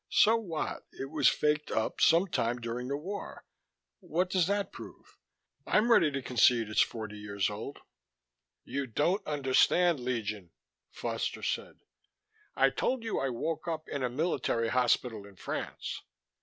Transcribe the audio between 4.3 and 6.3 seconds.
does that prove? I'm ready to